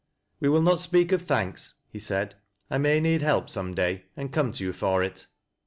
"Wc 0.41 0.49
will 0.51 0.63
not 0.63 0.79
speak 0.79 1.11
of 1.11 1.21
thanks," 1.21 1.75
he 1.91 1.99
said." 1.99 2.33
I 2.71 2.79
may 2.79 2.99
need 2.99 3.21
help 3.21 3.51
some 3.51 3.75
day, 3.75 4.05
and 4.17 4.33
come 4.33 4.51
to 4.53 4.63
you 4.63 4.73
for 4.73 5.03
it." 5.03 5.27